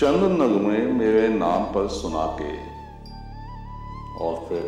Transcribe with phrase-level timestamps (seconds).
[0.00, 2.56] चंद नगमे मेरे नाम पर सुना के
[4.24, 4.62] और फिर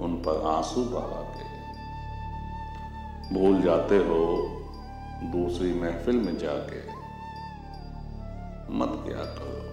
[0.00, 1.44] उन पर आँसू बहा के।
[3.34, 4.48] भूल जाते हो
[5.22, 6.88] दूसरी महफिल में जाके।
[8.72, 9.64] मत क्या करो।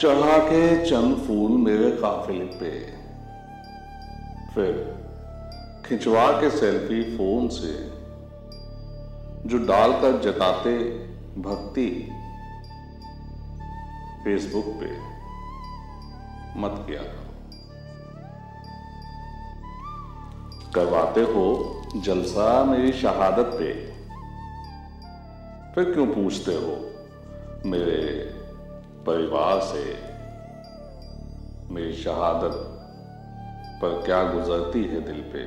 [0.00, 2.80] चढ़ा के चंद फूल मेरे काफिले पे।
[4.54, 4.96] फिर
[5.86, 7.88] खिंचवा के सेल्फी फ़ोन से।
[9.48, 11.06] जो डालकर जताते
[11.38, 12.12] भक्ति
[14.24, 14.98] फेसबुक पे
[16.60, 17.26] मत किया करो।
[20.74, 23.86] करवाते हो जलसा मेरी शहादत पे।
[25.74, 26.90] फिर क्यों पूछते हो
[27.68, 28.30] मेरे
[29.06, 30.02] परिवार से?
[31.74, 32.52] मेरी शहादत
[33.82, 35.46] पर क्या गुजरती है दिल पे?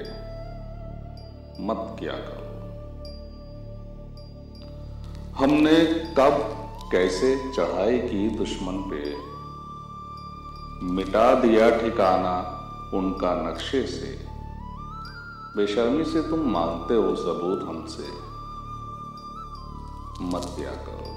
[1.64, 2.49] मत किया करो।
[5.40, 5.86] हमने
[6.18, 6.32] कब,
[6.92, 9.16] कैसे चढ़ाई की दुश्मन पे?
[10.86, 12.40] मिटा दिया ठिकाना
[12.94, 14.28] उनका नक्शे से।
[15.58, 18.08] बेशर्मी से तुम मांगते हो सबूत हमसे।
[20.22, 21.12] मत दिया करो।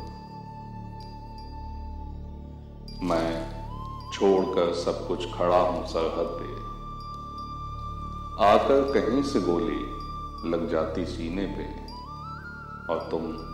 [3.06, 3.52] मैं
[4.12, 6.62] छोड़कर सब कुछ खड़ा हूँ सरहद पे।
[8.44, 10.02] आकर कहीं से गोली
[10.50, 11.82] लग जाती सीने पे।
[12.92, 13.52] और तुम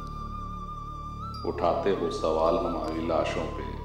[1.47, 3.78] उठाते हो सवाल हमारी लाशों पे।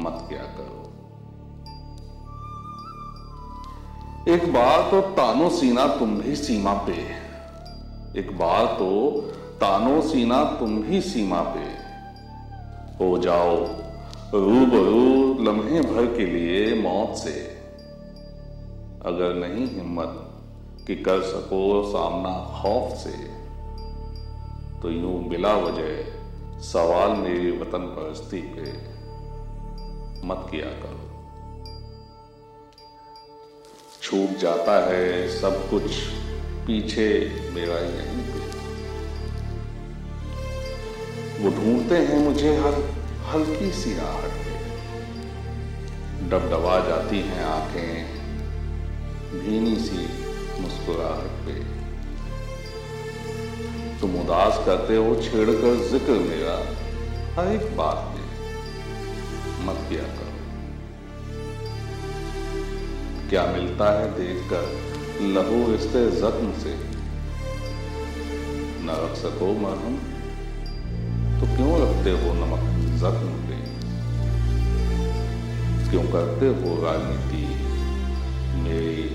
[0.00, 0.80] मत क्या करो।
[4.28, 7.30] एक बार तो तानो सीना तुम भी सीमा पे।
[8.20, 9.20] एक बार तो
[9.60, 11.90] तानो सीना तुम भी सीमा पे।
[13.04, 13.56] हो जाओ
[14.34, 17.56] रूबरू लम्हे भर के लिए मौत से।
[19.06, 20.30] अगर नहीं हिम्मत
[20.86, 23.39] कि कर सको सामना खौफ से।
[24.82, 28.70] तो यूँ बिला वजह सवाल मेरी वतन परस्ती पे
[30.26, 31.08] मत किया करो।
[34.02, 35.84] छूट जाता है सब कुछ
[36.66, 37.08] पीछे
[37.54, 38.40] मेरा यहीं पे।
[41.42, 42.74] वो ढूंढते हैं मुझे हर
[43.26, 44.54] हल्की सी आहट पे।
[46.28, 48.06] डबडबा जाती हैं आँखें,
[49.40, 50.08] भीनी सी
[50.62, 51.54] मुस्कुराहट पे।
[54.00, 56.54] तुम उदास करते हो, छेड़कर ज़िक्र मेरा।
[57.34, 58.28] हर एक बात में
[59.66, 60.38] मत किया करो।
[63.28, 64.64] क्या मिलता है देखकर
[65.26, 66.74] लहू रिश्ते जख्म से?
[68.82, 69.98] न रख सको मरहम
[71.40, 73.60] तो क्यों रखते हो नमक जख्म पे?
[75.90, 77.44] क्यों करते हो राजनीति
[78.60, 79.08] मेरी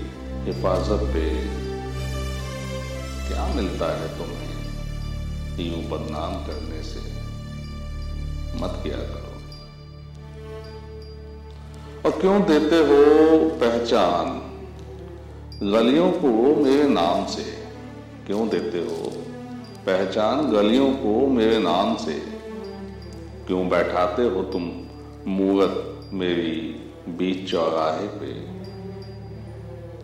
[0.46, 1.28] हिफाजत पे?
[3.28, 4.45] क्या मिलता है तुम्हें?
[5.62, 7.00] यूँ बदनाम करने से
[8.60, 9.26] मत किया करो।
[12.04, 13.00] और क्यों देते हो
[13.48, 14.42] पहचान?
[15.70, 17.42] गलियों को मेरे नाम से।
[18.26, 19.10] क्यों देते हो
[19.86, 20.50] पहचान?
[20.52, 22.14] गलियों को मेरे नाम से।
[23.46, 24.70] क्यों बैठाते हो तुम
[25.26, 28.32] मूरत मेरी बीच चौराहे पे?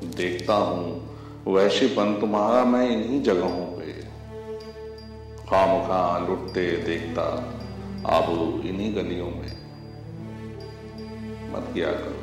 [0.06, 1.16] देखता हूँ
[1.48, 4.11] वैशीपन तुम्हारा मैं इन्हीं जगहों पे।
[5.52, 7.22] खाम खा लुटते देखता
[8.08, 8.34] आबू
[8.68, 9.50] इन्हीं गलियों में।
[11.50, 12.22] मत किया करो,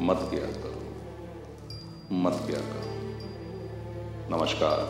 [0.00, 0.82] मत किया करो,
[2.16, 2.92] मत किया करो।
[4.30, 4.84] नमस्कार।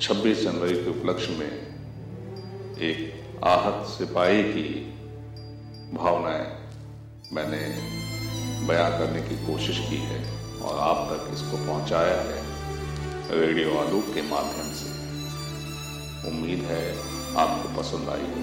[0.00, 1.52] 26 जनवरी के उपलक्ष्य में
[2.80, 4.68] एक आहत सिपाही की
[5.94, 6.46] भावनाएँ
[7.32, 7.60] मैंने
[8.66, 10.22] बयां करने की कोशिश की है
[10.60, 15.07] और आप तक इसको पहुँचाया है रेडियो आलू के माध्यम से।
[16.26, 16.84] उम्मीद है
[17.38, 18.40] आपको पसंद आई हो।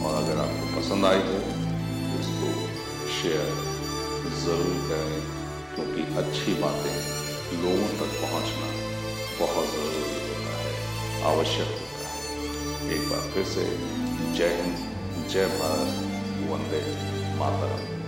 [0.00, 1.38] और अगर आपको पसंद आई हो
[2.02, 2.48] तो इसको
[3.12, 3.48] शेयर
[4.40, 5.20] ज़रूर करें,
[5.74, 6.96] क्योंकि अच्छी बातें
[7.62, 8.68] लोगों तक पहुँचना
[9.38, 10.72] बहुत ज़रूरी होता है,
[11.28, 13.64] आवश्यक होता है। एक बार फिर से
[14.36, 15.92] जय हिंद, जय भारत,
[16.50, 16.82] वंदे
[17.38, 17.99] मातरम।